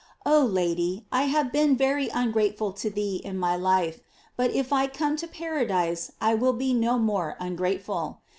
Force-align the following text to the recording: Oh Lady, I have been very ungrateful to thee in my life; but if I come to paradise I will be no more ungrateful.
Oh 0.25 0.43
Lady, 0.43 1.05
I 1.11 1.25
have 1.25 1.51
been 1.51 1.75
very 1.77 2.09
ungrateful 2.09 2.71
to 2.73 2.89
thee 2.89 3.21
in 3.23 3.37
my 3.37 3.55
life; 3.55 3.99
but 4.35 4.49
if 4.49 4.73
I 4.73 4.87
come 4.87 5.15
to 5.17 5.27
paradise 5.27 6.11
I 6.19 6.33
will 6.33 6.53
be 6.53 6.73
no 6.73 6.97
more 6.97 7.37
ungrateful. 7.39 8.21